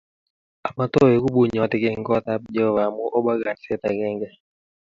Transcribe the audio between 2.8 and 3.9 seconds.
amu oba nganaset